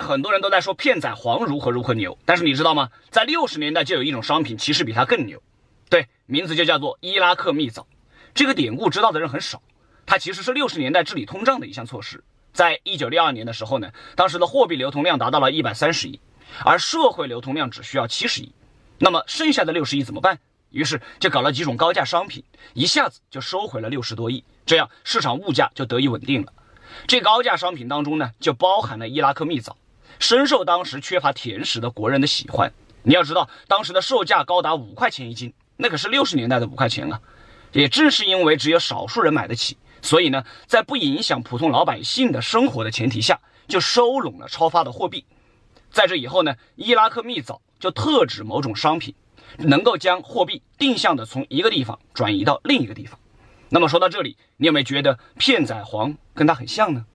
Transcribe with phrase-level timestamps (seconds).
[0.00, 2.90] 很多人都在说片仔癀如何如何牛，但是你知道吗？
[3.10, 5.42] 在六十年代就有一种商品，其实比它更牛。
[5.88, 7.86] 对，名字就叫做伊拉克蜜枣。
[8.34, 9.62] 这个典故知道的人很少，
[10.04, 12.22] 它其实是六十年代治理通胀的一项措施。
[12.52, 16.20] 在一九六二年的时候呢，当时的货币流通量达到了一百三十亿，
[16.64, 18.52] 而社会流通量只需要七十亿。
[18.98, 20.38] 那么剩下的六十亿怎么办？
[20.70, 22.42] 于是就搞了几种高价商品，
[22.74, 26.52] 一下子就收回了六十多亿，这样市场物价就得以稳定了。
[27.06, 29.76] 这高价商品当中呢，就包含了伊拉克蜜枣，
[30.18, 32.72] 深受当时缺乏甜食的国人的喜欢。
[33.02, 37.20] 你要知道，当时的售价高达五块钱一斤，那可是六十年代的五块钱啊！
[37.72, 43.38] 也正是因为只有少数人买得起，所以呢，在不影响普通老百姓的生活的前提下，
[43.68, 45.24] 就收拢了超发的货币。
[45.90, 49.14] 在这以后呢，伊拉克蜜枣就特指某种商品，
[49.58, 53.18] 能够将货币定向的从一个地方转移到另一个地方。
[53.68, 57.04] 那么说到这里，你有没有觉得片仔癀跟它很像呢？